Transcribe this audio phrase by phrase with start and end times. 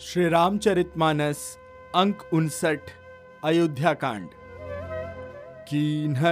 [0.00, 1.58] श्री रामचरितमानस
[1.94, 2.80] अंक उनसठ
[3.44, 4.26] अयोध्या कांड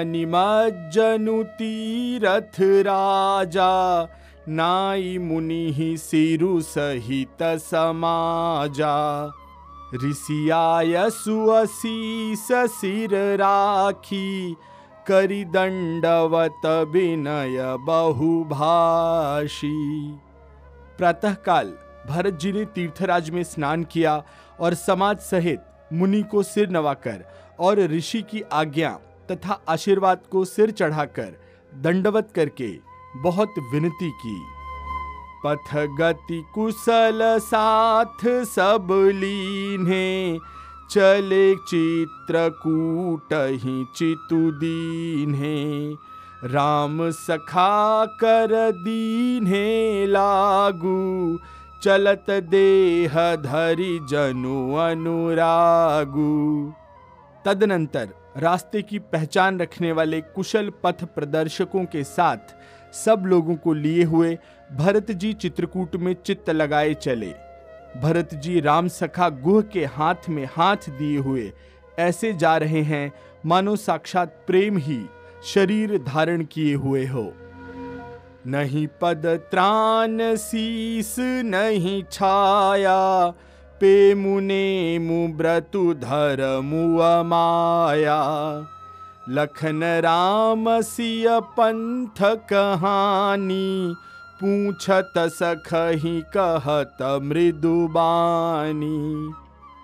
[0.06, 4.06] निमज्जनु तीरथ राजा,
[4.48, 9.32] नाई मुनि सिरु सहित समाजा।
[9.94, 14.56] ऋषियाय सुअशीस सिर राखी,
[15.06, 20.18] करि दंडवत विनय बहुभाषी।
[20.98, 21.78] प्रातःकाल।
[22.08, 24.22] भरत जी ने तीर्थराज में स्नान किया
[24.60, 25.60] और समाज सहित
[25.92, 27.24] मुनि को सिर नवाकर
[27.60, 28.90] और ऋषि की आज्ञा
[29.30, 31.36] तथा आशीर्वाद को सिर चढ़ाकर
[31.72, 32.68] दंडवत करके
[33.16, 34.38] बहुत विनती की।
[35.44, 40.38] पथ गति कुशल साथ सब लीन्हे,
[40.90, 45.58] चले चित्रकूट ही चितु दीन्हे
[46.44, 51.38] राम सखा कर दीन्हे लागू
[51.82, 56.24] चलत देह धरि जनु अनुरागु।
[57.44, 62.54] तदनंतर रास्ते की पहचान रखने वाले कुशल पथ प्रदर्शकों के साथ
[62.94, 64.36] सब लोगों को लिए हुए
[64.70, 67.32] भरत जी चित्रकूट में चित्त लगाए चले।
[68.02, 71.52] भरत जी राम सखा गुह के हाथ में हाथ दिए हुए
[71.98, 73.12] ऐसे जा रहे हैं,
[73.46, 75.04] मानो साक्षात प्रेम ही
[75.44, 77.32] शरीर धारण किए हुए हो।
[78.46, 83.32] नहीं पद त्राण शीस नहीं छाया
[83.80, 88.22] पे मुने मुब्रतु धर मुआ माया
[89.28, 93.94] लखन राम सिय पंथ कहानी
[94.42, 99.32] पूछत सखही कहत मृदु मृदुबानी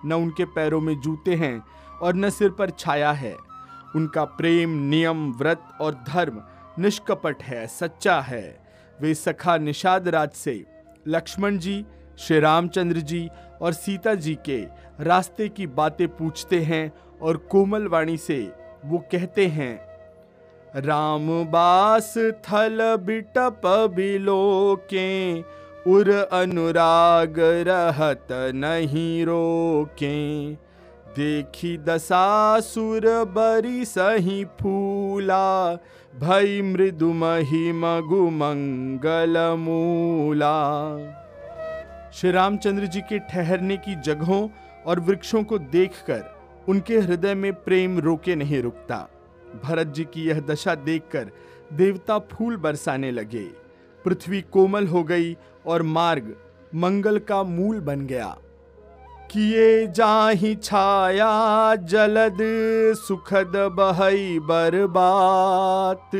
[0.08, 1.64] न उनके पैरों में जूते हैं
[2.02, 3.36] और न सिर पर छाया है।
[3.96, 6.42] उनका प्रेम, नियम, व्रत और धर्म
[6.78, 8.56] निष्कपट है, सच्चा है।
[8.98, 10.64] वे सखा निषाद राज से,
[11.08, 11.84] लक्ष्मण जी,
[12.18, 13.28] श्री रामचंद्र जी
[13.62, 14.58] और सीता जी के
[15.00, 18.38] रास्ते की बातें पूछते हैं और कोमल वाणी से
[18.84, 19.74] वो कहते हैं,
[20.76, 22.12] राम बास
[22.44, 23.60] थल बिटप
[23.94, 25.40] बिलोके,
[25.90, 30.14] उर अनुराग रहत नहीं रोके।
[31.16, 35.74] देखी दसासुर बरी सही फूला,
[36.14, 40.56] भई मृदु मही मगु मंगल मूला।
[42.12, 44.48] श्री रामचंद्र जी के ठहरने की जगहों
[44.86, 46.22] और वृक्षों को देखकर
[46.68, 48.98] उनके हृदय में प्रेम रोके नहीं रुकता।
[49.64, 51.30] भरत जी की यह दशा देखकर
[51.72, 53.44] देवता फूल बरसाने लगे।
[54.04, 55.36] पृथ्वी कोमल हो गई
[55.66, 56.34] और मार्ग
[56.74, 58.36] मंगल का मूल बन गया।
[59.34, 62.38] किए जाहि छाया, जलद
[62.98, 66.10] सुखद बहई बरबात।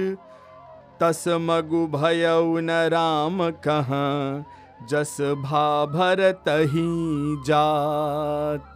[1.01, 4.45] तस मगु भयउ न राम कहाँ,
[4.91, 6.87] जस भा भरत ही
[7.47, 8.75] जात।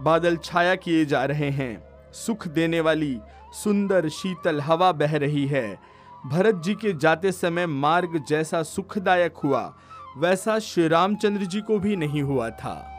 [0.00, 1.82] बादल छाया किए जा रहे हैं,
[2.14, 3.18] सुख देने वाली
[3.54, 5.68] सुंदर शीतल हवा बह रही है।
[6.26, 9.72] भरत जी के जाते समय मार्ग जैसा सुखदायक हुआ,
[10.18, 12.92] वैसा श्री रामचंद्र जी को भी नहीं हुआ था।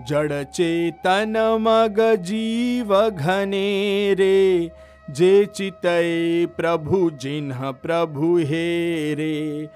[0.00, 4.70] जड़ चेतन मग जीव घने रे,
[5.10, 9.66] जे चितय प्रभु जिन्ह प्रभु हेरे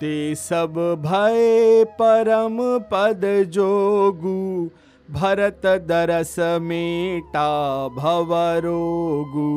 [0.00, 2.58] ते सब भय परम
[2.92, 3.20] पद
[3.50, 4.70] जोगु,
[5.08, 7.48] भरत दरस मेटा
[7.88, 9.50] भवरोगु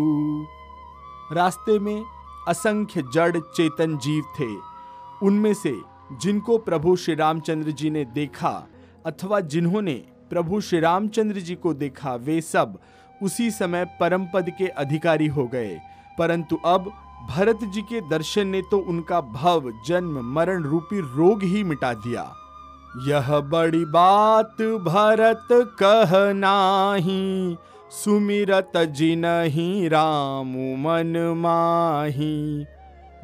[1.35, 2.03] रास्ते में
[2.47, 4.53] असंख्य जड़ चेतन जीव थे।
[5.27, 5.73] उनमें से
[6.21, 8.51] जिनको प्रभु श्री रामचंद्र जी ने देखा
[9.07, 9.93] अथवा जिन्होंने
[10.29, 12.77] प्रभु श्री रामचंद्र जी को देखा, वे सब
[13.23, 15.79] उसी समय परम पद के अधिकारी हो गए।
[16.19, 16.91] परंतु अब
[17.29, 22.33] भरत जी के दर्शन ने तो उनका भव, जन्म, मरण रूपी रोग ही मिटा दिया।
[23.07, 27.57] यह बड़ी बात भरत कह नाही,
[27.91, 30.51] सुमिरत जिनहि राम
[30.83, 32.65] मन माही।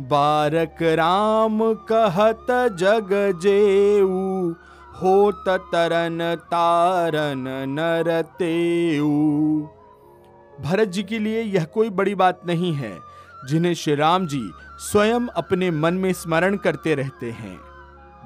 [0.01, 4.53] बारक राम कहत जग जेऊ
[5.03, 9.09] होत तरन तारन नरतेऊ
[10.61, 12.97] भरत जी के लिए यह कोई बड़ी बात नहीं है,
[13.50, 14.41] जिन्हें श्री राम जी
[14.79, 17.59] स्वयं अपने मन में स्मरण करते रहते हैं।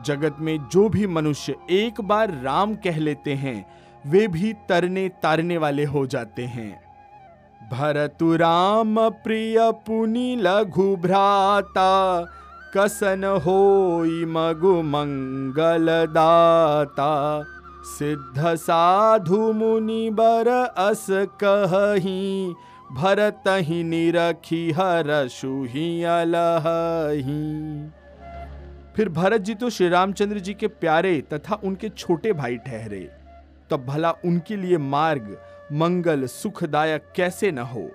[0.05, 3.65] जगत में जो भी मनुष्य एक बार राम कह लेते हैं,
[4.07, 6.69] वे भी तरने तारने वाले हो जाते हैं।
[7.71, 9.57] भरतु राम प्रिय
[9.87, 11.89] पुनि लघु भ्राता
[12.75, 17.43] कसन होई मगु मंगल दाता
[17.83, 20.47] सिद्ध साधु मुनि बर
[20.77, 21.05] अस
[21.43, 22.53] कही
[22.91, 27.89] भरत ही निरखी हर सुही अलही
[28.95, 33.09] फिर भरत जी तो श्री रामचंद्र जी के प्यारे तथा उनके छोटे भाई ठहरे।
[33.69, 35.37] तब भला उनके लिए मार्ग,
[35.71, 37.89] मंगल सुखदायक कैसे न हो?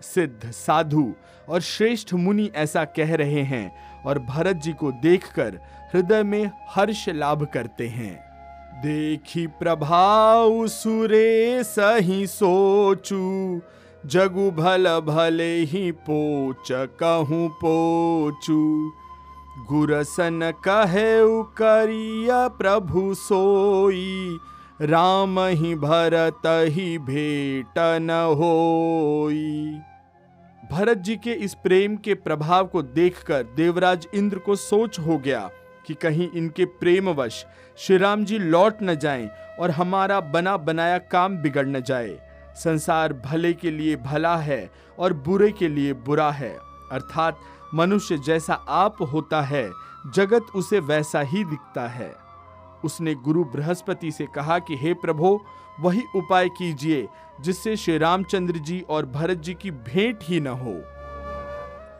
[0.00, 1.12] सिद्ध साधु
[1.48, 5.58] और श्रेष्ठ मुनि ऐसा कह रहे हैं और भरत जी को देखकर
[5.94, 8.14] हृदय में हर्ष लाभ करते हैं।
[8.82, 13.60] देखी प्रभाव सुरे सही सोचू,
[14.06, 18.92] जगु भल भले ही पोच कहूँ पोचू।
[19.68, 21.18] गुरसन कहे
[21.58, 24.38] करिया प्रभु सोई,
[24.82, 29.80] राम ही भरत ही भेट न होई।
[30.70, 35.50] भरत जी के इस प्रेम के प्रभाव को देखकर देवराज इंद्र को सोच हो गया
[35.86, 37.46] कि कहीं इनके प्रेमवश
[37.76, 39.30] श्री राम जी लौट न जाएँ
[39.60, 42.18] और हमारा बना बनाया काम बिगड़ न जाए।
[42.56, 46.58] संसार भले के लिए भला है और बुरे के लिए बुरा है।
[46.92, 47.40] अर्थात
[47.74, 49.70] मनुष्य जैसा आप होता है,
[50.14, 52.14] जगत उसे वैसा ही दिखता है।
[52.84, 55.44] उसने गुरु बृहस्पति से कहा कि, हे प्रभो,
[55.80, 57.08] वही उपाय कीजिए
[57.40, 60.82] जिससे श्री रामचंद्र जी और भरत जी की भेंट ही न हो।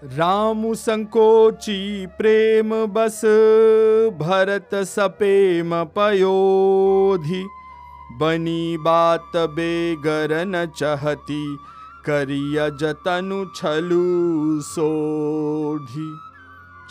[0.05, 3.25] राम संकोची प्रेम बस,
[4.21, 7.49] भरत सपेम पयोधि।
[8.13, 11.57] बनी बात बेगर न चहती,
[12.07, 16.17] करिय जतनु छलु सोधी।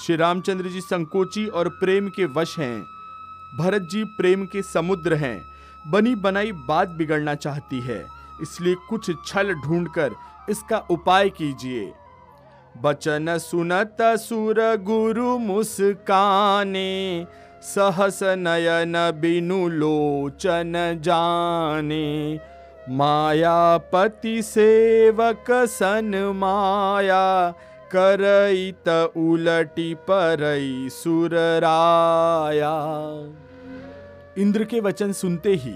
[0.05, 2.85] श्री रामचंद्र जी संकोची और प्रेम के वश हैं।
[3.59, 5.45] भरत जी प्रेम के समुद्र हैं।
[5.91, 10.15] बनी बनाई बात बिगड़ना चाहती है। इसलिए कुछ छल ढूंढकर
[10.49, 11.91] इसका उपाय कीजिए।
[12.75, 17.25] बचन सुनत सुर गुरु मुस्काने,
[17.63, 22.39] सहस नयन बिनु लोचन जाने।
[22.89, 27.53] मायापति सेवक सन माया
[27.91, 32.73] करई त उलटी परई सुरराया
[34.37, 35.75] इंद्र के वचन सुनते ही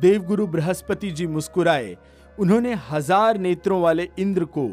[0.00, 1.96] देवगुरु बृहस्पति जी मुस्कुराए।
[2.38, 4.68] उन्होंने हज़ार नेत्रों वाले इंद्र को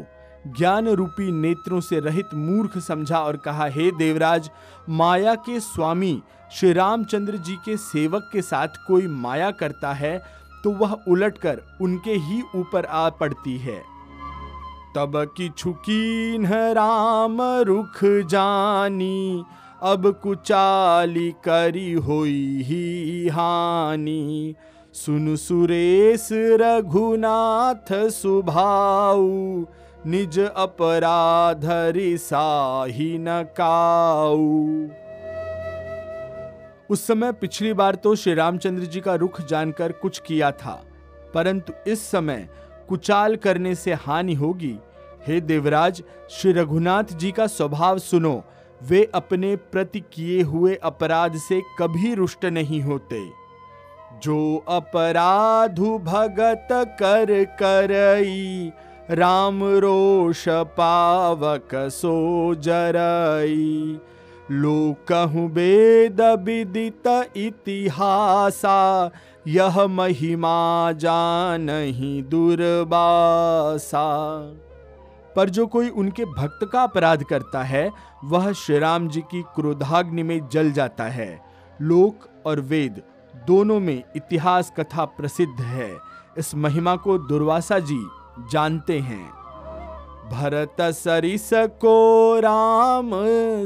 [0.48, 4.50] ज्ञान रूपी नेत्रों से रहित मूर्ख समझा और कहा, हे देवराज,
[4.90, 6.20] माया के स्वामी,
[6.52, 10.18] श्री रामचंद्र जी के सेवक के साथ कोई माया करता है
[10.64, 13.80] तो वह उलटकर उनके ही ऊपर आ पड़ती है।
[14.96, 19.44] तब की छुकीन राम रुख जानी,
[19.82, 24.54] अब कुचाली करी होई ही हानि।
[24.94, 26.28] सुन सुरेश
[26.60, 29.64] रघुनाथ सुभाऊ,
[30.06, 34.38] निज अपराधरि साही न काऊ।
[36.90, 40.82] उस समय पिछली बार तो श्री रामचंद्र जी का रुख जानकर कुछ किया था,
[41.34, 42.48] परंतु इस समय
[42.88, 44.76] कुचाल करने से हानि होगी।
[45.26, 48.42] हे देवराज, श्री रघुनाथ जी का स्वभाव सुनो,
[48.80, 53.43] वे अपने प्रति किए हुए अपराध से कभी रुष्ट नहीं होते।
[54.22, 58.72] जो अपराधु भगत कर करई,
[59.10, 64.00] राम रोष पावक सो जरई।
[64.50, 69.10] लोकहु वेद विदित इतिहासा,
[69.46, 74.06] यह महिमा जानहि दुर्बासा
[75.36, 77.90] पर जो कोई उनके भक्त का अपराध करता है,
[78.24, 81.40] वह श्री राम जी की क्रोधाग्नि में जल जाता है।
[81.82, 83.02] लोक और वेद
[83.36, 85.96] दोनों में इतिहास कथा प्रसिद्ध है।
[86.38, 88.06] इस महिमा को दुर्वासा जी
[88.52, 89.30] जानते हैं।
[90.32, 93.10] भरत सरिस को राम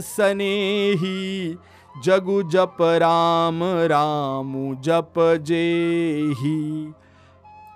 [0.00, 1.58] सनेही,
[2.04, 6.92] जगु जप राम राम जप जेही।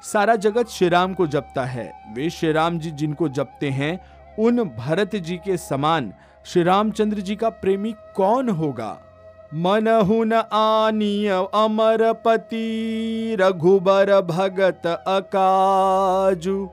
[0.03, 4.01] सारा जगत श्री राम को जपता है। वे श्री राम जी जिनको जपते हैं,
[4.39, 6.13] उन भरत जी के समान
[6.45, 9.12] श्री रामचंद्र जी का प्रेमी कौन होगा?
[9.55, 16.69] मन हुन आनीय अमरपति रघुबर भगत अकाजु।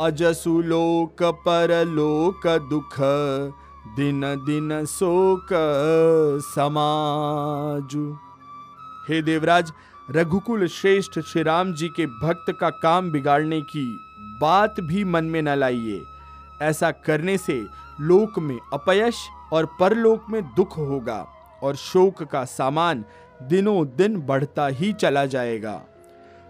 [0.00, 2.96] अजसु लोक पर लोक दुख,
[3.96, 5.48] दिन दिन शोक
[6.54, 8.16] समाजु।
[9.08, 9.72] हे देवराज,
[10.10, 13.86] रघुकुल श्रेष्ठ श्री राम जी के भक्त का काम बिगाड़ने की
[14.40, 16.02] बात भी मन में न लाइए।
[16.62, 17.66] ऐसा करने से
[18.00, 19.22] लोक में अपयश
[19.52, 21.26] और परलोक में दुख होगा।
[21.62, 23.04] और शोक का सामान
[23.42, 25.82] दिनों दिन बढ़ता ही चला जाएगा।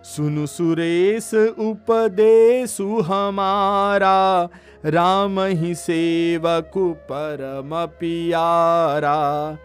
[0.04, 4.48] सुनु सुरेश, उपदेशु हमारा,
[4.84, 9.58] राम ही सेवक, परम पियारा।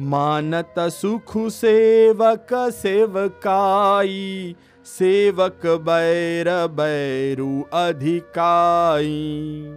[0.00, 9.72] मानत सुख सेवक, सेवकाई, सेवक बैर बैरु अधिकाई।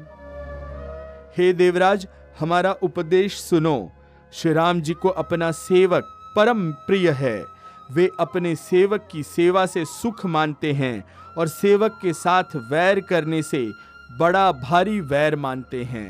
[1.37, 2.07] हे देवराज,
[2.39, 3.91] हमारा उपदेश सुनो।
[4.35, 6.03] श्री राम जी को अपना सेवक
[6.35, 7.45] परम प्रिय है।
[7.91, 11.05] वे अपने सेवक की सेवा से सुख मानते हैं
[11.37, 13.71] और सेवक के साथ वैर करने से
[14.19, 16.09] बड़ा भारी वैर मानते हैं।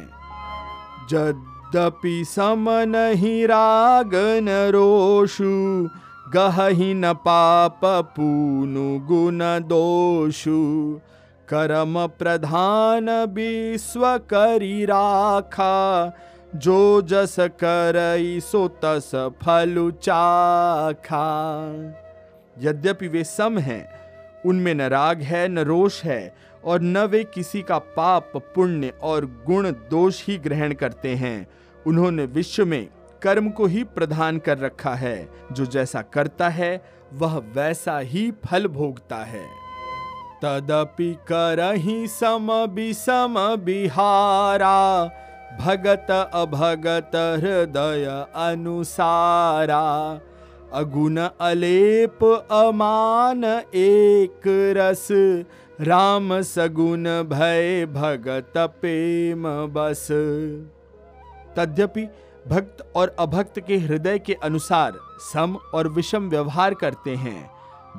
[1.14, 5.90] यद्यपि सम नहीं राग न रोषु
[6.34, 10.62] गहि न पाप पूनु गुण दोषु।
[11.48, 15.76] कर्म प्रधान विश्व करी राखा
[16.56, 21.26] जो जस करई, सो तस फलु चाखा।
[22.60, 23.90] यद्यपि वे सम हैं,
[24.46, 26.36] उनमें न राग है, न रोष है,
[26.66, 31.48] और न वे किसी का पाप, पुण्य और गुण दोष ही ग्रहण करते हैं।
[31.88, 32.88] उन्होंने विश्व में
[33.22, 38.68] कर्म को ही प्रधान कर रखा है। जो जैसा करता है, वह वैसा ही फल
[38.68, 39.46] भोगता है।
[40.42, 45.10] तदपि करही सम विषम बिहारा
[45.54, 50.20] भगत अभगत हृदय अनुसारा,
[50.74, 53.44] अगुण अलेप अमान
[53.76, 54.42] एक
[54.78, 55.08] रस,
[55.82, 60.08] राम सगुण भय भगत प्रेम बस।
[61.58, 62.08] तद्यपि
[62.48, 67.52] भक्त और अभक्त के हृदय के अनुसार सम और विषम व्यवहार करते हैं।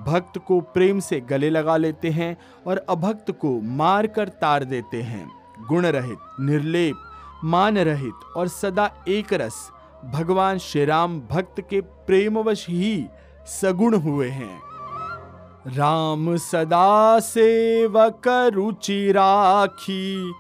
[0.06, 2.36] भक्त को प्रेम से गले लगा लेते हैं
[2.66, 5.30] और अभक्त को मार कर तार देते हैं।
[5.68, 7.05] गुण रहित निर्लेप
[7.45, 9.71] मान रहित और सदा एक रस,
[10.05, 13.07] भगवान श्री राम भक्त के प्रेमवश ही
[13.47, 14.61] सगुण हुए हैं।
[15.66, 20.33] राम सदा सेवक रुचि राखी,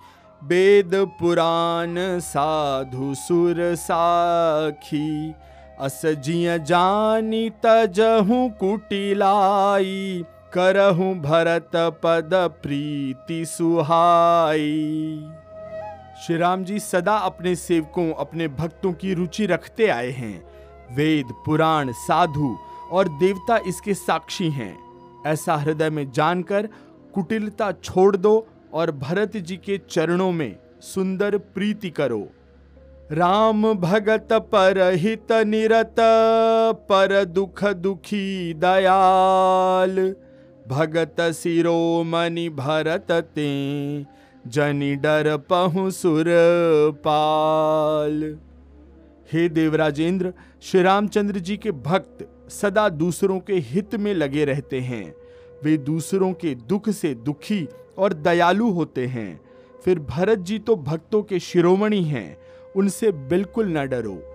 [0.44, 5.34] वेद पुराण साधु सुर साखी।
[5.80, 15.28] अस जिय जानी तजहू कुटिलाई, करहूं भरत पद प्रीति सुहाई।
[16.16, 20.46] श्री राम जी सदा अपने सेवकों, अपने भक्तों की रुचि रखते आए हैं।
[20.96, 22.58] वेद, पुराण, साधु
[22.90, 24.78] और देवता इसके साक्षी हैं।
[25.26, 26.68] ऐसा हृदय में जानकर
[27.14, 32.28] कुटिलता छोड़ दो और भरत जी के चरणों में सुंदर प्रीति करो।
[33.12, 35.96] राम भगत पर हित निरत,
[36.74, 40.14] पर दुख दुखी दयाल।
[40.68, 44.15] भगत सिरोमणि भरत ते
[44.46, 46.24] जनि डर पहु सुर
[47.06, 48.38] पाल।
[49.32, 55.14] हे देवराजेंद्र श्री रामचंद्र जी के भक्त सदा दूसरों के हित में लगे रहते हैं।
[55.64, 59.40] वे दूसरों के दुख से दुखी और दयालु होते हैं।
[59.84, 62.38] फिर भरत जी तो भक्तों के शिरोमणि हैं,
[62.76, 64.32] उनसे बिल्कुल न डरो।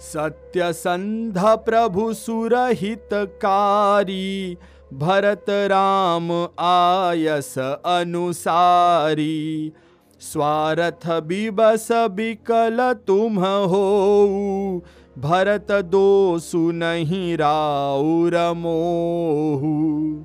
[0.00, 4.56] सत्य संध प्रभु सुरहितकारी
[4.92, 9.72] भरत राम आयस अनुसारी।
[10.20, 14.84] स्वार्थ बिबस बिकल तुम हो
[15.18, 20.24] भरत दोसु नहीं राउर मोहू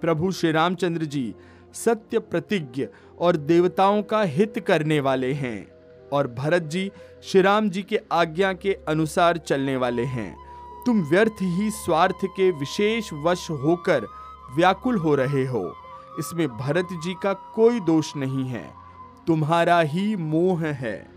[0.00, 1.34] प्रभु श्री रामचंद्र जी
[1.74, 2.86] सत्य प्रतिज्ञ
[3.18, 5.72] और देवताओं का हित करने वाले हैं
[6.12, 10.41] और भरत जी श्री राम जी के आज्ञा के अनुसार चलने वाले हैं।
[10.86, 14.06] तुम व्यर्थ ही स्वार्थ के विशेष वश होकर
[14.56, 15.72] व्याकुल हो रहे हो।
[16.18, 18.74] इसमें भरत जी का कोई दोष नहीं है।
[19.26, 21.12] तुम्हारा ही मोह है।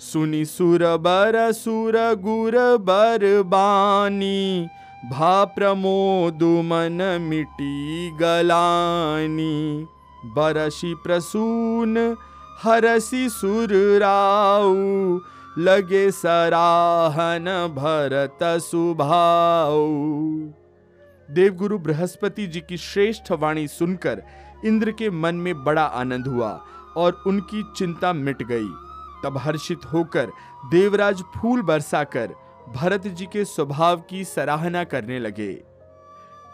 [0.00, 4.68] सुनी सुर बर, सुर गुर बर बानी
[5.10, 9.86] भा प्रमोदु मन मिटी गलानी।
[10.24, 12.16] बरसी प्रसून,
[12.62, 13.68] हरसी सुर
[14.02, 15.18] राऊ
[15.58, 17.44] लगे सराहन
[17.74, 19.86] भरत सुभाऊ।
[21.30, 24.22] देवगुरु बृहस्पति जी की श्रेष्ठ वाणी सुनकर
[24.64, 26.64] इंद्र के मन में बड़ा आनंद हुआ
[26.96, 28.68] और उनकी चिंता मिट गई।
[29.24, 30.30] तब हर्षित होकर
[30.70, 32.34] देवराज फूल बरसाकर
[32.74, 35.50] भरत जी के स्वभाव की सराहना करने लगे।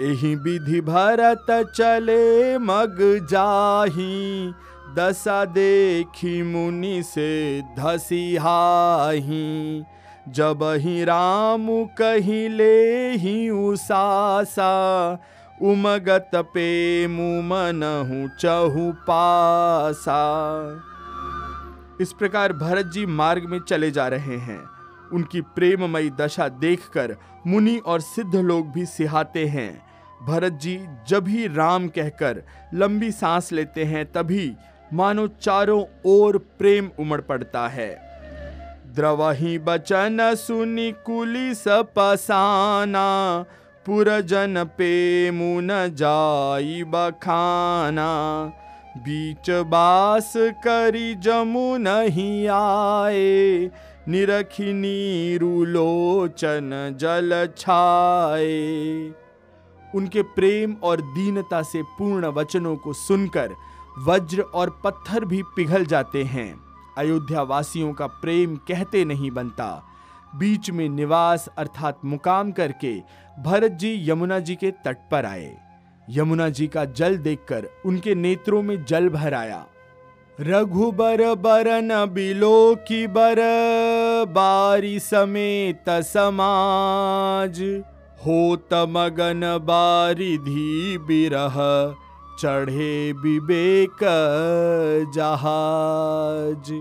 [0.01, 2.99] यही विधि भरत चले मग
[3.31, 4.53] जाही
[4.97, 9.85] दशा देखी मुनि से धसिहाही
[10.29, 15.19] जब ही राम कही ले ही उसासा,
[15.63, 20.85] उमगत पे मुमनहु चहु पासा।
[22.01, 24.65] इस प्रकार भरत जी मार्ग में चले जा रहे हैं।
[25.13, 27.17] उनकी प्रेममयी दशा देखकर
[27.47, 29.89] मुनि और सिद्ध लोग भी सिहाते हैं।
[30.23, 32.43] भरत जी जब ही राम कहकर
[32.75, 34.57] लंबी सांस लेते हैं, तभी
[34.95, 37.91] मानो चारों ओर प्रेम उमड़ पड़ता है।
[38.95, 43.07] द्रवही बचन सुनी कुली सपसाना,
[43.87, 48.09] पुरजन पे मुन जाई बखाना।
[48.97, 53.71] बीच बास करी जमु नहीं आए
[54.09, 59.13] निरखिनी रुलोचन जल छाए।
[59.95, 63.55] उनके प्रेम और दीनता से पूर्ण वचनों को सुनकर
[64.07, 66.61] वज्र और पत्थर भी पिघल जाते हैं।
[66.99, 69.85] अयोध्या वासियों का प्रेम कहते नहीं बनता।
[70.37, 73.03] बीच में निवास अर्थात मुकाम करके
[73.43, 75.57] भरत जी यमुना जी के तट पर आए।
[76.11, 79.67] यमुना जी का जल देखकर उनके नेत्रों में जल भर आया।
[80.41, 83.37] रघुबर बरन बिलो की बर,
[84.29, 87.83] बारी समेत समाज।
[88.27, 91.57] हो होत मगन बारिधि बिरह
[92.39, 93.99] चढ़े विवेक
[95.15, 96.73] जहाज़।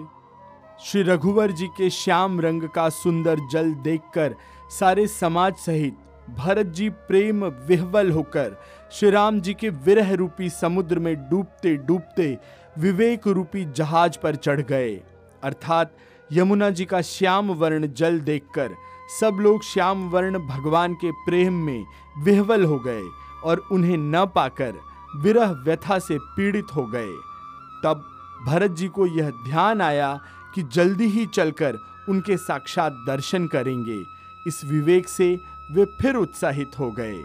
[0.85, 4.35] श्री रघुवर जी के श्याम रंग का सुंदर जल देखकर
[4.69, 5.95] सारे समाज सहित
[6.37, 8.55] भरत जी प्रेम विह्वल होकर
[8.91, 12.37] श्री राम जी के विरह रूपी समुद्र में डूबते डूबते
[12.79, 14.93] विवेक रूपी जहाज़ पर चढ़ गए।
[15.43, 15.95] अर्थात
[16.29, 18.75] यमुना जी का श्याम वर्ण जल देखकर
[19.19, 21.85] सब लोग श्याम वर्ण भगवान के प्रेम में
[22.23, 23.03] विह्वल हो गए
[23.43, 24.73] और उन्हें न पाकर
[25.15, 27.11] विरह व्यथा से पीड़ित हो गए।
[27.83, 28.03] तब
[28.47, 30.19] भरत जी को यह ध्यान आया
[30.55, 31.77] कि जल्दी ही चलकर
[32.09, 34.03] उनके साक्षात दर्शन करेंगे।
[34.47, 35.39] इस विवेक से
[35.71, 37.23] वे फिर उत्साहित हो गए।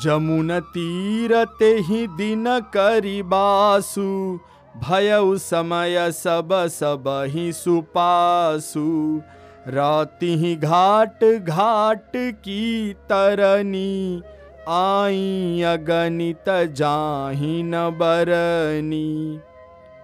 [0.00, 4.38] जमुन तीरते ही दिन करी बासु
[4.76, 9.20] भय समय सब सब ही सुपासु।
[9.68, 14.22] राति ही घाट घाट की तरनी
[14.68, 19.40] आई अगणित जाही न बरनी।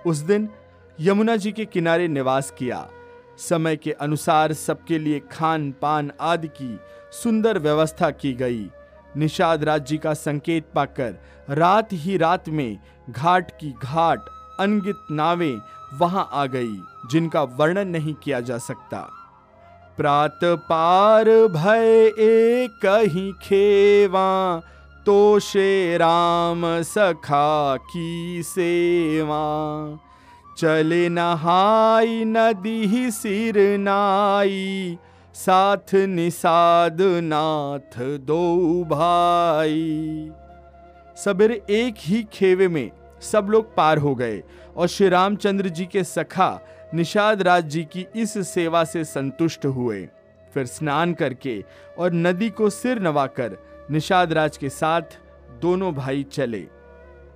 [0.07, 0.49] उस दिन
[1.01, 2.89] यमुना जी के किनारे निवास किया।
[3.39, 6.79] समय के अनुसार सबके लिए खान पान आदि की
[7.13, 8.71] सुंदर व्यवस्था की गई।
[9.17, 11.15] निषाद राज्य का संकेत पाकर
[11.51, 12.79] रात ही रात में
[13.11, 14.19] घाट की घाट
[14.61, 15.61] अनगित नावें
[15.99, 16.77] वहाँ आ गई,
[17.11, 19.09] जिनका वर्णन नहीं किया जा सकता।
[19.97, 24.61] प्रात पार भय एक ही खेवा
[25.07, 29.39] तो शे राम सखा की सेवा।
[30.59, 34.99] चले नहाई नदी सिर नाई,
[35.35, 40.31] साथ निषाद नाथ दो भाई।
[41.17, 42.91] सवेरे एक ही खेवे में
[43.23, 44.43] सब लोग पार हो गए,
[44.77, 46.49] और श्री रामचंद्र जी के सखा
[46.95, 50.01] निषाद राज जी की इस सेवा से संतुष्ट हुए।
[50.55, 51.65] फिर स्नान करके
[51.99, 53.57] और नदी को सिर नवाकर
[53.91, 55.19] निषाद राज के साथ
[55.61, 56.65] दोनों भाई चले।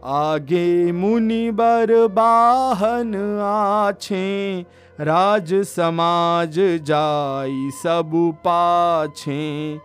[0.05, 4.61] आगे मुनि बर बाहन आछे,
[5.01, 8.11] राज समाज जाई सब
[8.45, 9.79] पाछे।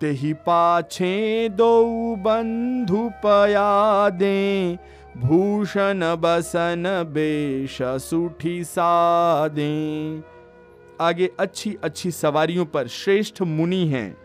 [0.00, 1.84] तेहि पाछे दो
[2.16, 4.78] बंधु पया दे
[5.18, 10.22] भूषण बसन बेश सुठी सादे।
[11.00, 14.16] आगे अच्छी अच्छी सवारियों पर श्रेष्ठ मुनि हैं।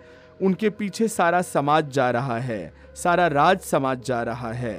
[0.42, 4.78] उनके पीछे सारा समाज जा रहा है, सारा राज समाज जा रहा है।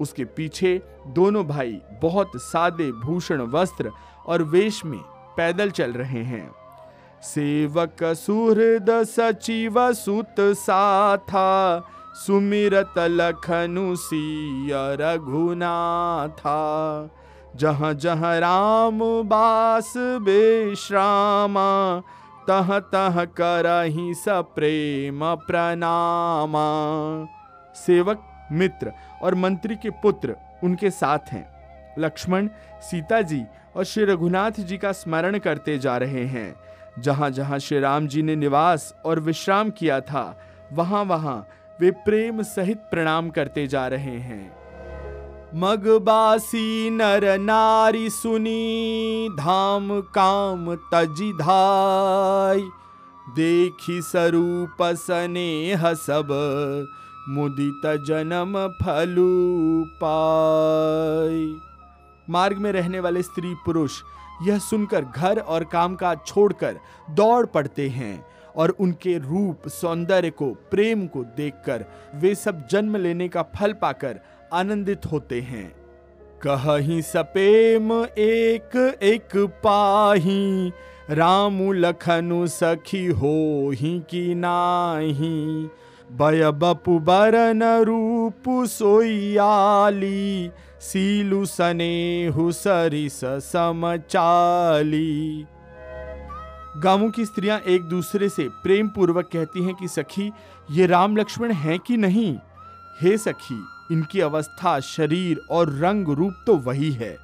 [0.00, 3.90] उसके पीछे दोनों भाई बहुत सादे भूषण वस्त्र
[4.26, 4.98] और वेश में
[5.36, 6.50] पैदल चल रहे हैं।
[7.22, 11.78] सेवक सुहृद सचिव सुत साथा
[12.14, 17.10] सुमिरत लखनु सिय रघुनाथा।
[17.56, 22.02] जहाँ जहाँ राम बास बेश्रामा,
[22.48, 27.28] तह तह करही स प्रेम प्रणामा।
[27.74, 28.92] सेवक, मित्र
[29.22, 31.56] और मंत्री के पुत्र उनके साथ हैं।
[31.98, 32.48] लक्ष्मण
[32.80, 33.44] सीता जी
[33.76, 36.56] और श्री रघुनाथ जी का स्मरण करते जा रहे हैं।
[36.98, 40.40] जहाँ जहाँ श्री राम जी ने निवास और विश्राम किया था,
[40.72, 41.48] वहाँ वहाँ
[41.80, 44.56] वे प्रेम सहित प्रणाम करते जा रहे हैं।
[45.54, 52.60] मगबासी नर नारी सुनी, धाम काम तजी धाई।
[53.36, 56.28] देखी स्वरूप स्नेह सब,
[57.28, 61.56] मुदित जन्म फलू पाई।
[62.30, 64.02] मार्ग में रहने वाले स्त्री पुरुष,
[64.42, 70.56] यह सुनकर घर और काम का छोड़कर दौड़ पड़ते हैं। और उनके रूप, सौंदर्य को,
[70.70, 71.84] प्रेम को देखकर
[72.14, 74.20] वे सब जन्म लेने का फल पाकर
[74.52, 75.80] आनंदित होते हैं।
[76.46, 80.72] कहीं सपेम एक एक पाही,
[81.10, 85.68] रामु लखनु सखी हो ही की नाही।
[86.12, 95.46] बय बपु बरन रूप सोयाली सीलु सनेहु सरिस समचाली
[96.76, 100.32] गाँवों की स्त्रियाँ एक दूसरे से प्रेम पूर्वक कहती हैं कि, सखी,
[100.70, 102.38] ये राम लक्ष्मण हैं कि नहीं?
[103.00, 107.16] हे सखी, इनकी अवस्था, शरीर और रंग रूप तो वही है।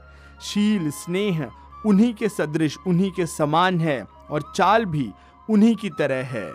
[0.43, 1.51] शील, स्नेह,
[1.87, 5.11] उन्हीं के सदृश, उन्हीं के समान है और चाल भी
[5.51, 6.53] उन्हीं की तरह है।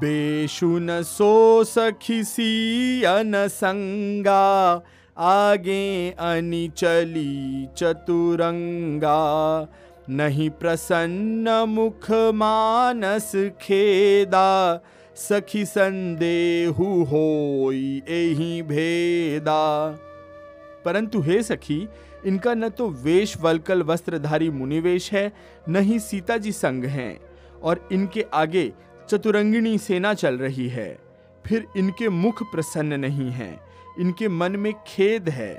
[0.00, 4.82] बेशुन सो सखी, सियन संगा,
[5.18, 9.12] आगे अनि चली चतुरंगा।
[10.10, 14.80] नहीं प्रसन्न मुख मानस खेदा,
[15.16, 19.90] सखी संदेहु होई भेदा।
[20.84, 21.88] परंतु हे सखी,
[22.26, 25.32] इनका न तो वेश वलकल वस्त्रधारी मुनिवेश है,
[25.68, 27.20] न ही सीता जी संग हैं,
[27.62, 28.72] और इनके आगे
[29.08, 30.98] चतुरंगिणी सेना चल रही है।
[31.46, 33.60] फिर इनके मुख प्रसन्न नहीं हैं,
[34.00, 35.54] इनके मन में खेद है।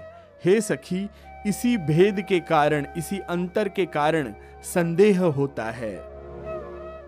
[0.46, 1.08] हे सखी
[1.48, 5.96] इसी भेद के कारण, इसी अंतर के कारण संदेह होता है।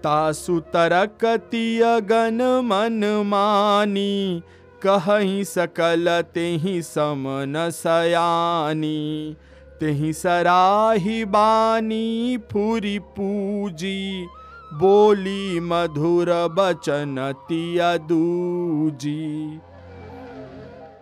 [0.04, 4.44] तासु तरकति अगन मन मानी,
[4.86, 9.36] कहीं सकल तेहि समन सयानी।
[9.80, 14.28] तेहि सराही बानी फूरी पूजी,
[14.74, 19.60] बोली मधुर बचन तिया दूजी।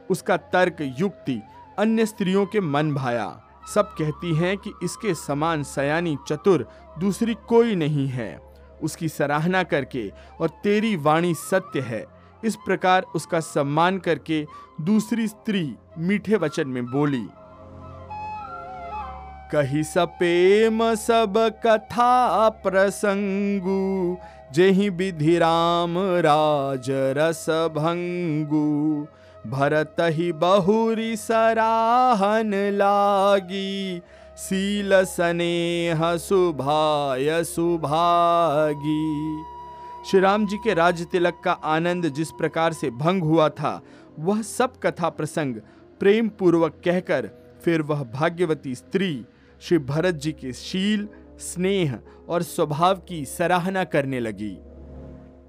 [0.09, 1.41] उसका तर्क युक्ति
[1.79, 3.27] अन्य स्त्रियों के मन भाया।
[3.73, 6.67] सब कहती हैं कि इसके समान सयानी चतुर
[6.99, 8.39] दूसरी कोई नहीं है।
[8.83, 12.05] उसकी सराहना करके और तेरी वाणी सत्य है।
[12.43, 14.45] इस प्रकार उसका सम्मान करके
[14.81, 17.25] दूसरी स्त्री मीठे वचन में बोली,
[19.51, 21.33] कही सपेम सब
[21.65, 24.17] कथा प्रसंगु,
[24.53, 26.85] जेहि विधि राम राज
[27.17, 29.07] रस भंगु।
[29.47, 34.01] भरत ही बहुरी सराहन लागी।
[34.37, 39.01] सील स्नेह सुभाय सुभागी।
[40.09, 43.81] श्री राम जी के राज तिलक का आनंद जिस प्रकार से भंग हुआ था,
[44.19, 45.55] वह सब कथा प्रसंग
[45.99, 47.29] प्रेम पूर्वक कहकर
[47.63, 49.25] फिर वह भाग्यवती स्त्री,
[49.61, 51.07] श्री भरत जी के शील,
[51.39, 54.57] स्नेह और स्वभाव की सराहना करने लगी।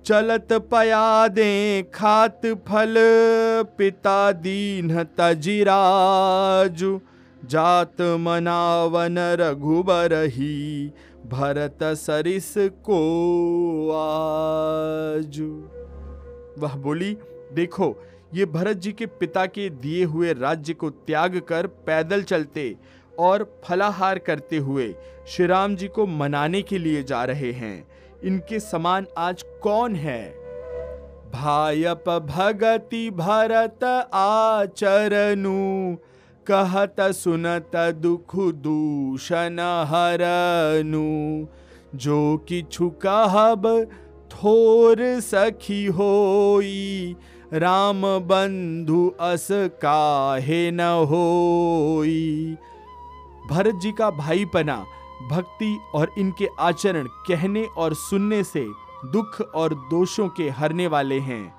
[0.06, 2.94] चलत पया दे खात फल।
[3.62, 7.00] पिता दीन तजिराजु,
[7.44, 10.92] जात मनावन रघुबर ही
[11.26, 12.98] भरत सरिस को
[13.90, 15.68] आजु।
[16.58, 17.16] वह, बोली,
[17.52, 22.76] देखो, ये भरत जी के पिता के दिए हुए राज्य को त्याग कर पैदल चलते
[23.18, 24.94] और फलाहार करते हुए
[25.28, 27.88] श्री राम जी को मनाने के लिए जा रहे हैं।
[28.24, 30.43] इनके समान आज कौन है?
[31.34, 35.96] भायप भगति भरत आचरनु,
[36.46, 41.04] कहत सुनत दुख दूषण हरनु।
[41.98, 43.66] जो किछु कहब
[44.30, 47.16] थोर सखी होई,
[47.52, 49.48] राम बंधु अस
[49.82, 52.56] काहे न होई।
[53.50, 54.76] भरत जी का भाईपना,
[55.30, 58.66] भक्ति और इनके आचरण कहने और सुनने से
[59.12, 61.54] दुख और दोषों के हरने वाले हैं।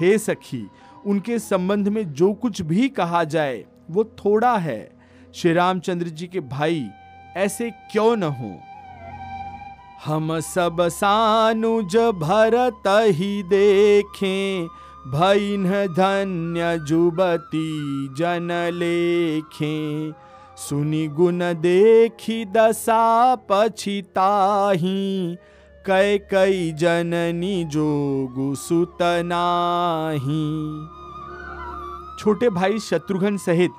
[0.00, 0.70] हे सखी,
[1.06, 4.90] उनके संबंध में जो कुछ भी कहा जाए, वो थोड़ा है।
[5.34, 6.88] श्री रामचंद्र जी के भाई,
[7.36, 8.60] ऐसे क्यों न हो?
[10.04, 14.68] हम सब सानुज भरत ही देखें
[15.06, 20.12] भैन धन्य जुबती जन लेखें।
[20.56, 25.36] सुनि गुण देखी दशा पछिताही
[25.90, 30.42] कै कई जननी जोगु सुतनाही
[32.18, 33.70] छोटे भाई शत्रुघ्न सहित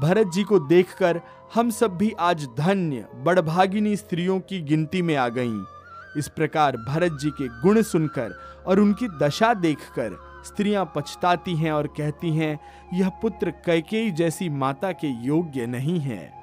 [0.00, 1.20] भरत जी को देखकर
[1.54, 5.64] हम सब भी आज धन्य बड़भागिनी स्त्रियों की गिनती में आ गईं।
[6.18, 11.86] इस प्रकार भरत जी के गुण सुनकर और उनकी दशा देखकर स्त्रियाँ पछताती हैं और
[11.86, 12.58] कहती हैं,
[12.94, 16.35] यह पुत्र कैकेयी जैसी माता के योग्य नहीं है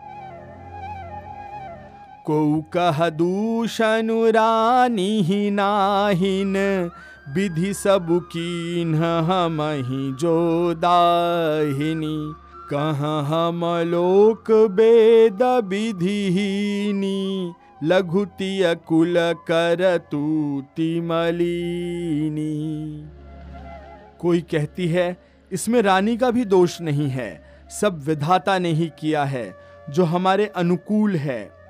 [2.26, 6.58] को कह दूषणु रानी ही नाहिन,
[7.36, 12.16] विधि सब कीन हम ही जो दाहिनी।
[12.70, 22.54] कह हम लोक वेद विधिहीनी लघुतिय कुल कर तू तिमलिनी।
[24.20, 25.18] कोई कहती है,
[25.52, 27.44] इसमें रानी का भी दोष नहीं है,
[27.82, 29.56] सब विधाता ने ही किया है,
[29.90, 31.63] जो हमारे अनुकूल है।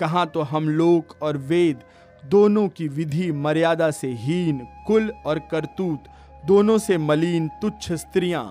[0.00, 1.82] कहाँ तो हम लोक और वेद
[2.22, 6.04] दोनों की विधि मर्यादा से हीन, कुल और करतूत,
[6.46, 8.44] दोनों से मलिन, तुच्छ स्त्रियाँ।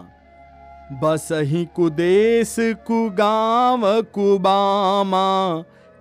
[1.01, 3.81] बस ही कुदेश कुगाव
[4.13, 5.27] कुबामा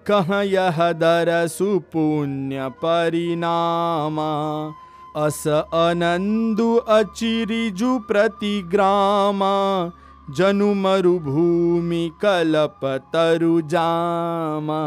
[0.06, 4.30] कह यह दर सुपुण्य परिणामा।
[5.16, 9.54] अस अनंदु अचिरिजु प्रतिग्रामा
[10.30, 14.80] जनु मरुभूमि कलप तरु जामा,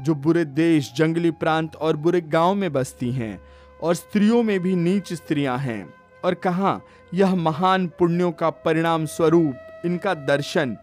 [0.00, 3.42] जो बुरे देश, जंगली प्रांत और बुरे गाँव में बसती हैं
[3.82, 6.80] और स्त्रियों में भी नीच स्त्रियाँ हैं। और कहा
[7.14, 9.54] यह महान पुण्यों का परिणाम स्वरूप,
[9.84, 10.76] इनका दर्शन,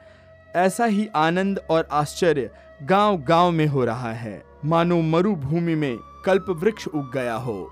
[0.55, 2.49] ऐसा ही आनंद और आश्चर्य
[2.83, 7.71] गाँव गाँव में हो रहा है। मानो मरुभूमि में कल्प वृक्ष उग गया हो।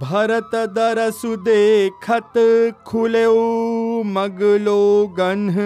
[0.00, 2.32] भरत दरसु देखत
[2.86, 3.26] खुले
[4.04, 5.56] मगलो गन्ह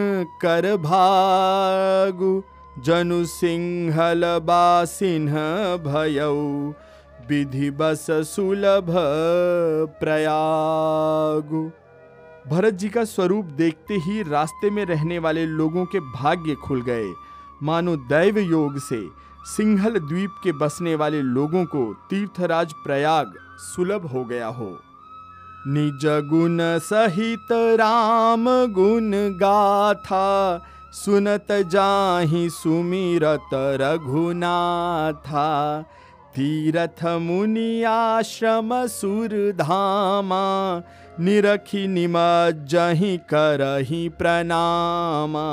[0.42, 2.42] कर भागु।
[2.82, 5.36] जनु सिंहल बासिन्ह
[5.76, 6.72] भयऊ।
[7.28, 8.86] विधि बस सुलभ
[10.00, 11.62] प्रयागु।
[12.50, 17.08] भरत जी का स्वरूप देखते ही रास्ते में रहने वाले लोगों के भाग्य खुल गए।
[17.62, 19.06] मानो दैव योग से
[19.46, 24.78] सिंहल द्वीप के बसने वाले लोगों को तीर्थराज प्रयाग सुलभ हो गया हो।
[25.66, 30.60] निज गुण सहित राम गुण गाथा,
[30.92, 35.84] सुनत जाहि सुमिरत रघुनाथा।
[36.34, 40.82] तीरथ मुनि आश्रम सुर धामा,
[41.20, 45.48] निरखी निमज्जहि करही प्रणामा।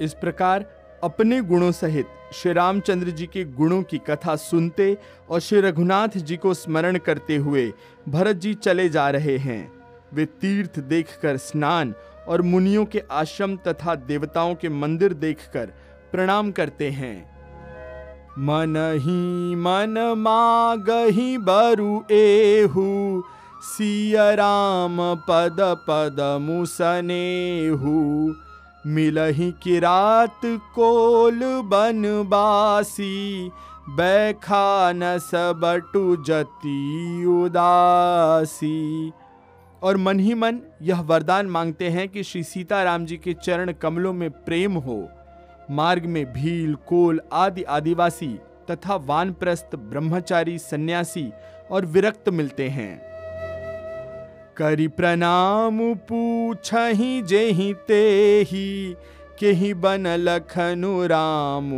[0.00, 0.64] इस प्रकार
[1.04, 4.96] अपने गुणों सहित श्री रामचंद्र जी के गुणों की कथा सुनते
[5.30, 7.72] और श्री रघुनाथ जी को स्मरण करते हुए
[8.08, 9.72] भरत जी चले जा रहे हैं।
[10.14, 11.94] वे तीर्थ देखकर स्नान
[12.28, 15.66] और मुनियों के आश्रम तथा देवताओं के मंदिर देखकर
[16.12, 17.36] प्रणाम करते हैं।
[18.38, 23.22] मन ही मन मागही बरु एहू,
[23.62, 25.56] सिया राम पद
[25.88, 27.94] पद मुसनेहू।
[28.86, 30.40] मिलही किरात
[30.74, 33.50] कोल बनबासी
[33.88, 39.12] बैखान सबटु जति उदासी।
[39.82, 44.12] और मन ही मन यह वरदान मांगते हैं कि श्री सीताराम जी के चरण कमलों
[44.12, 45.08] में प्रेम हो,
[45.70, 48.38] मार्ग में भील, कोल आदि आदिवासी
[48.70, 51.30] तथा वानप्रस्थ ब्रह्मचारी सन्यासी
[51.70, 53.15] और विरक्त मिलते हैं।
[54.56, 58.96] करी प्रणाम पूछही जेहि तेहि,
[59.40, 61.70] केहि बन लखनु राम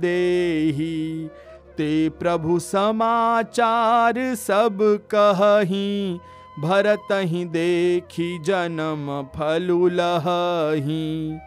[0.00, 1.28] देही।
[1.76, 4.78] ते प्रभु समाचार सब
[5.14, 6.18] कही
[6.58, 11.38] भरत ही देखी जन्म फलु लही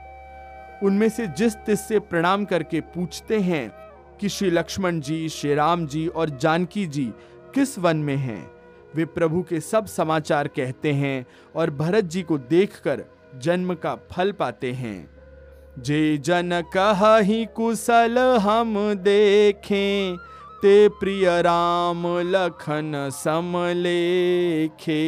[0.83, 3.71] उनमें से जिस तिस से प्रणाम करके पूछते हैं
[4.21, 7.13] कि श्री लक्ष्मण जी, श्री राम जी और जानकी जी
[7.55, 8.56] किस वन में हैं?
[8.97, 13.03] वे प्रभु के सब समाचार कहते हैं और भरत जी को देखकर
[13.36, 15.17] जन्म का फल पाते हैं।
[15.79, 20.17] जे जन कह ही कुशल हम देखें,
[20.62, 25.03] ते प्रिय राम लखन समलेखे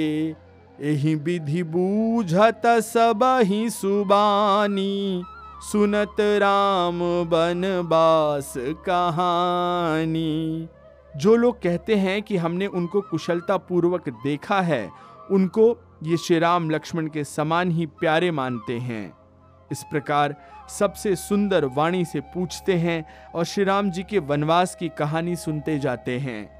[0.81, 5.23] एही विधि बूझत सब ही सुबानी,
[5.71, 6.99] सुनत राम
[7.29, 10.29] बनबास कहानी।
[11.17, 14.89] जो लोग कहते हैं कि हमने उनको कुशलता पूर्वक देखा है,
[15.31, 19.13] उनको ये श्री राम लक्ष्मण के समान ही प्यारे मानते हैं।
[19.71, 20.35] इस प्रकार
[20.79, 25.79] सबसे सुंदर वाणी से पूछते हैं और श्री राम जी के वनवास की कहानी सुनते
[25.79, 26.59] जाते हैं।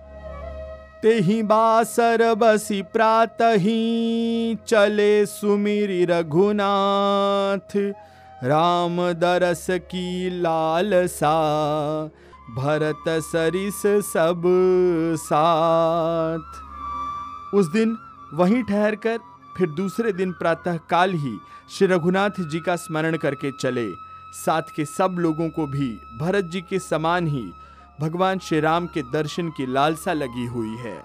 [1.02, 7.78] ते ही बासर बसी प्रात ही चले सुमिरी रघुनाथ,
[8.44, 11.36] राम दरस की लालसा
[12.56, 14.42] भरत सरिस सब
[15.20, 16.62] साथ।
[17.56, 17.98] उस दिन
[18.34, 19.20] वहीं ठहरकर,
[19.58, 24.86] फिर दूसरे दिन प्रातः काल ही श्री रघुनाथ जी का स्मरण करके चले। साथ के
[24.86, 27.52] सब लोगों को भी भरत जी के समान ही
[28.02, 31.04] भगवान श्री राम के दर्शन की लालसा लगी हुई है।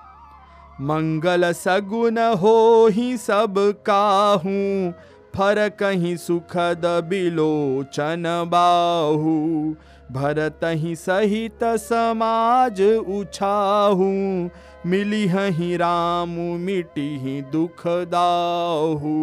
[0.80, 4.92] मंगल सगुन हो ही सब काहू
[5.34, 9.76] फरक ही सुखद बिलोचन बाहू।
[10.12, 14.04] भरत ही सहित समाज उछाहू।
[14.86, 19.14] मिली ही राम, मिटी ही दुख दाहू।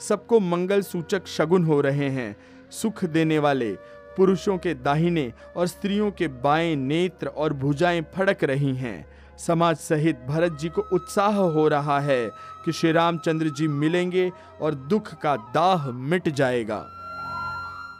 [0.00, 2.36] सबको मंगल सूचक शगुन हो रहे हैं,
[2.70, 3.72] सुख देने वाले,
[4.16, 9.06] पुरुषों के दाहिने और स्त्रियों के बाएँ नेत्र और भुजाएँ फड़क रही हैं।
[9.38, 12.30] समाज सहित भरत जी को उत्साह हो रहा है
[12.64, 16.86] कि श्री रामचंद्र जी मिलेंगे और दुख का दाह मिट जाएगा।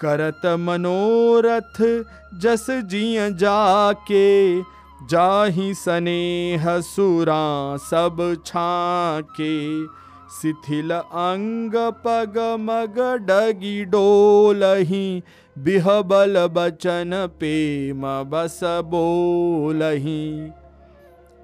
[0.05, 2.05] करत मनोरथ,
[2.39, 4.61] जस जिय जाके,
[5.07, 9.87] जाही स्नेह सुरा सब छाके।
[10.35, 12.99] शिथिल अंग पग मग
[13.31, 15.23] डगी डोलही,
[15.59, 20.51] बिहबल बचन पेम बस बोलही।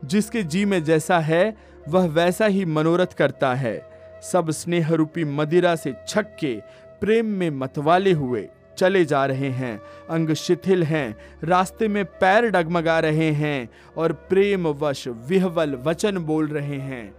[0.05, 1.57] जिसके जी में जैसा है,
[1.89, 3.91] वह वैसा ही मनोरथ करता है।
[4.33, 6.61] सब स्नेह रूपी मदिरा से छक के
[7.01, 13.01] प्रेम में मतवाले हुए चले जा रहे हैं। अंग शिथिल हैं, रास्ते में पैर डगमगा
[13.01, 17.15] रहे हैं और प्रेम वश विहवल वचन बोल रहे हैं।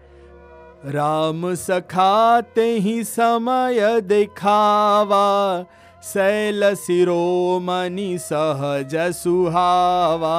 [0.85, 5.65] राम सखाते ही समय दिखावा
[6.03, 10.31] शैल सिरोमणि सहज सुहावा,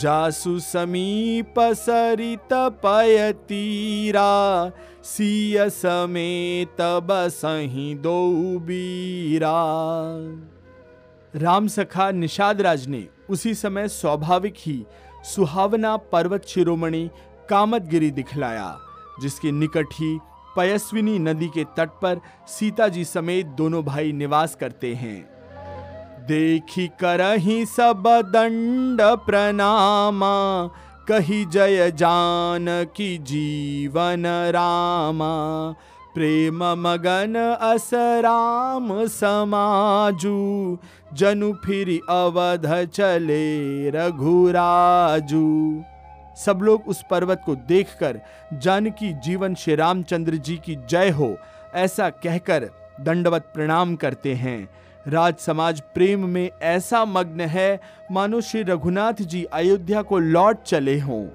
[0.00, 4.70] जासु समीप सरित पय तीरा,
[5.04, 9.52] सिय समेत बसही दो बीरा।
[11.34, 14.84] राम सखा निषाद राज ने उसी समय स्वाभाविक ही
[15.24, 17.08] सुहावना पर्वत शिरोमणि
[17.50, 18.76] कामतगिरी दिखलाया,
[19.20, 20.18] जिसके निकट ही
[20.58, 25.18] पयस्विनी नदी के तट पर सीता जी समेत दोनों भाई निवास करते हैं।
[26.26, 30.34] देखी करही सब दंड प्रणामा,
[31.08, 32.66] कही जय जान
[32.96, 35.34] की जीवन रामा।
[36.14, 40.78] प्रेम मगन अस राम समाजू,
[41.14, 45.44] जनु फिर अवध चले रघुराजू।
[46.44, 48.20] सब लोग उस पर्वत को देखकर
[48.52, 51.36] जानकी जीवन श्री रामचंद्र जी की जय हो,
[51.74, 52.70] ऐसा कहकर
[53.00, 54.68] दंडवत प्रणाम करते हैं।
[55.08, 57.80] राज समाज प्रेम में ऐसा मग्न है,
[58.12, 61.26] मानो श्री रघुनाथ जी अयोध्या को लौट चले हों।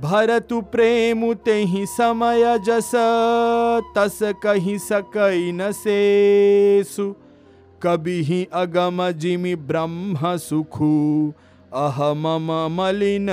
[0.00, 2.90] भरतु प्रेम ते ही समय जस,
[3.98, 5.72] तस कही सकई न
[7.82, 11.32] कभी ही अगम जिमि ब्रह्म सुखु
[11.74, 12.26] अहम
[12.72, 13.26] मलिन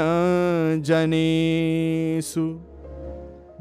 [0.85, 2.41] जनेसु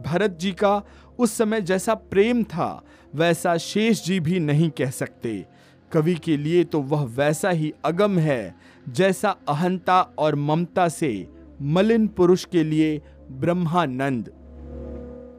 [0.03, 0.83] भरत जी का
[1.19, 2.83] उस समय जैसा प्रेम था,
[3.15, 5.45] वैसा शेष जी भी नहीं कह सकते।
[5.93, 8.55] कवि के लिए तो वह वैसा ही अगम है,
[8.89, 11.29] जैसा अहंता और ममता से
[11.63, 14.31] मलिन पुरुष के लिए ब्रह्मानंद।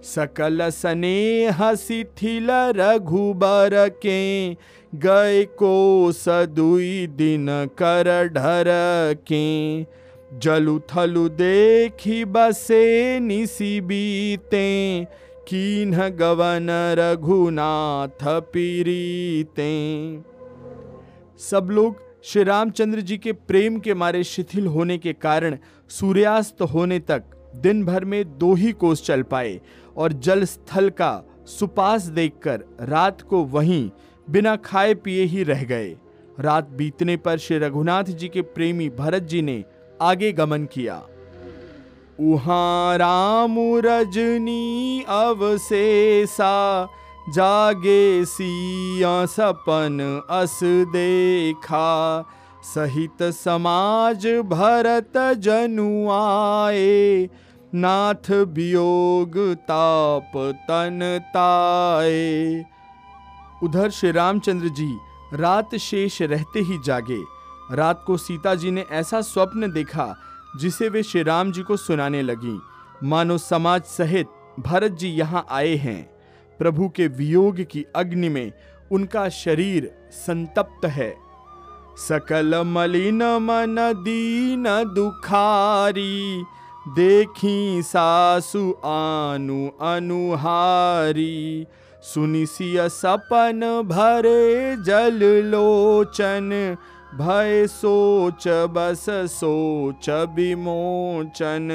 [0.04, 4.54] सकल स्नेह शिथिल रघुबर के
[4.94, 8.66] गए को सदुई दिन कर ढर
[9.32, 9.82] के
[10.40, 15.06] जलु थलु देखी बसे निसी बीते,
[15.48, 16.68] कीन्ह गवन
[17.00, 19.72] रघुनाथ पीरीते।
[21.40, 25.58] सब लोग श्री रामचंद्र जी के प्रेम के मारे शिथिल होने के कारण
[25.90, 27.24] सूर्यास्त होने तक
[27.56, 29.60] दिन भर में दो ही कोस चल पाए।
[30.00, 33.90] और जल स्थल का सुपास देखकर रात को वहीं
[34.30, 35.98] बिना खाए पिए ही रह गए।
[36.40, 39.64] रात बीतने पर श्री रघुनाथ जी के प्रेमी भरत जी ने
[40.02, 41.02] आगे गमन किया।
[42.20, 46.88] उहाँ राम रजनी अवशेषा,
[47.30, 51.90] जागे सिया सपन अस देखा।
[52.64, 57.30] सहित समाज भरत जनुआए
[57.76, 62.66] नाथ वियोग ताप तन ताए।
[63.64, 64.98] उधर श्री रामचंद्र जी
[65.34, 67.22] रात शेष रहते ही जागे।
[67.72, 70.16] रात को सीता जी ने ऐसा स्वप्न देखा,
[70.60, 72.60] जिसे वे श्री राम जी को सुनाने लगी।
[73.04, 74.28] मानो समाज सहित
[74.60, 76.04] भरत जी यहाँ आए हैं।
[76.58, 78.52] प्रभु के वियोग की अग्नि में
[78.92, 81.16] उनका शरीर संतप्त है।
[81.98, 86.44] सकल मलिन मन दीन दुखारी
[86.90, 91.68] देखी सासु आनु अनुहारी
[92.02, 96.78] सुनिसिय सपन भरे जल लोचन।
[97.16, 101.70] भय सोच, बस सोच, विमोचन।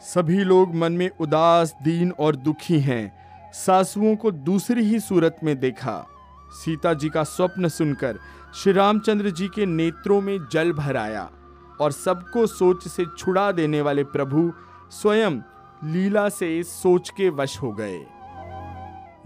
[0.00, 3.12] सभी लोग मन में उदास, दीन और दुखी हैं।
[3.52, 6.06] सासुओं को दूसरी ही सूरत में देखा।
[6.52, 8.18] सीता जी का स्वप्न सुनकर
[8.54, 11.30] श्री रामचंद्र जी के नेत्रों में जल भर आया
[11.80, 14.52] और सबको सोच से छुड़ा देने वाले प्रभु
[14.90, 15.40] स्वयं
[15.84, 18.06] लीला से सोच के वश हो गए।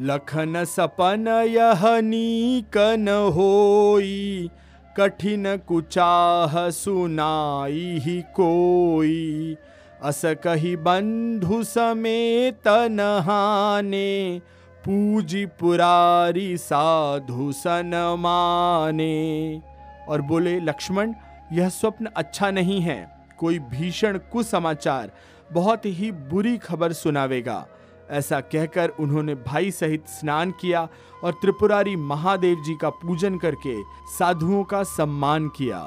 [0.00, 4.50] लखन सपन यह नीक न होई,
[4.96, 9.56] कठिन कुचाह सुनाई ही कोई।
[10.02, 14.40] अस कही बंधु समेत नहाने,
[14.84, 19.62] पूजी पुरारी साधु सन माने।
[20.08, 21.12] और बोले, लक्ष्मण
[21.52, 22.98] यह स्वप्न अच्छा नहीं है।
[23.38, 25.10] कोई भीषण कुसमाचार
[25.52, 27.66] बहुत ही बुरी खबर सुनावेगा।
[28.10, 30.88] ऐसा कहकर उन्होंने भाई सहित स्नान किया
[31.24, 33.74] और त्रिपुरारी महादेव जी का पूजन करके
[34.18, 35.80] साधुओं का सम्मान किया।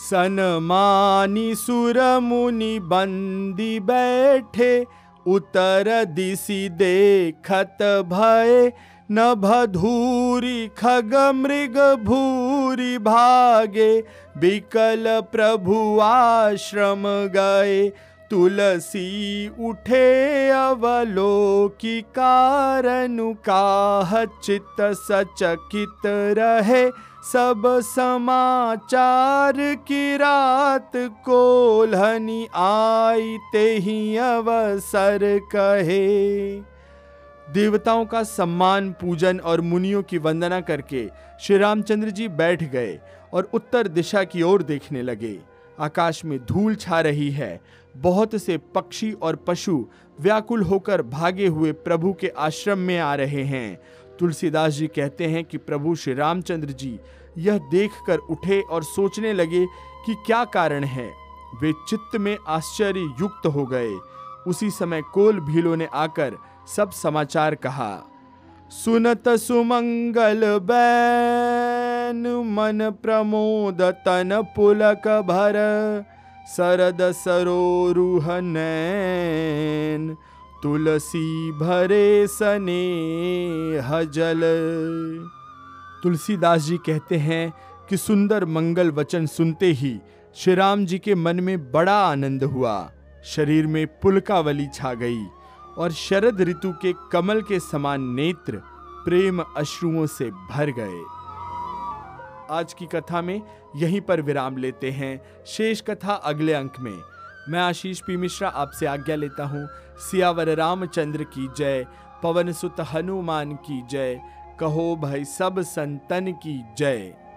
[0.00, 4.86] सनमानी सुर मुनि बंदी बैठे
[5.26, 8.72] उतर दिशि देखत भय
[9.10, 11.78] न भधूरी खग मृग
[12.68, 14.00] भूरी भागे
[14.38, 17.02] बिकल प्रभु आश्रम
[17.36, 17.88] गए।
[18.30, 26.06] तुलसी उठे अवलोकी कारण काह चित सचकित
[26.38, 26.84] रहे।
[27.32, 29.54] सब समाचार
[29.88, 36.08] की रात कोल्हनी आई ते ही अवसर कहे।
[37.52, 41.08] देवताओं का सम्मान, पूजन और मुनियों की वंदना करके
[41.40, 42.98] श्री रामचंद्र जी बैठ गए
[43.32, 45.38] और उत्तर दिशा की ओर देखने लगे।
[45.80, 47.60] आकाश में धूल छा रही है।
[47.96, 49.86] बहुत से पक्षी और पशु
[50.20, 53.78] व्याकुल होकर भागे हुए प्रभु के आश्रम में आ रहे हैं।
[54.18, 56.98] तुलसीदास जी कहते हैं कि प्रभु श्री रामचंद्र जी
[57.38, 59.66] यह देखकर उठे और सोचने लगे
[60.06, 61.10] कि क्या कारण है।
[61.62, 63.94] वे चित्त में आश्चर्य युक्त हो गए।
[64.46, 66.36] उसी समय कोल भीलों ने आकर
[66.76, 68.04] सब समाचार कहा।
[68.70, 75.56] सुनत सुमंगल बैन, मन प्रमोद तन पुलक भर,
[76.46, 80.16] सरद सरोरुह नैन
[80.62, 82.84] तुलसी भरे सने
[83.78, 84.40] हजल
[86.02, 87.52] तुलसीदास जी कहते हैं
[87.88, 89.98] कि सुंदर मंगल वचन सुनते ही
[90.36, 92.92] श्री राम जी के मन में बड़ा आनंद हुआ।
[93.24, 95.26] शरीर में पुलकावली छा गई।
[95.78, 98.62] और शरद ऋतु के कमल के समान नेत्र
[99.04, 101.04] प्रेम अश्रुओं से भर गए।
[102.50, 103.42] आज की कथा में
[103.76, 107.00] यहीं पर विराम लेते हैं। शेष कथा अगले अंक में।
[107.48, 109.68] मैं आशीष पी मिश्रा आपसे आज्ञा लेता हूँ।
[109.98, 111.86] सियावर रामचंद्र की जय।
[112.22, 114.20] पवन सुत हनुमान की जय।
[114.60, 117.27] कहो भाई सब संतन की जय।